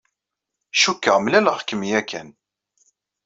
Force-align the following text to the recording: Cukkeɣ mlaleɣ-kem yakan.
Cukkeɣ 0.81 1.17
mlaleɣ-kem 1.19 1.81
yakan. 1.89 2.29